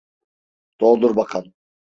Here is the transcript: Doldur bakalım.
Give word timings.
Doldur 0.81 1.15
bakalım. 1.15 1.53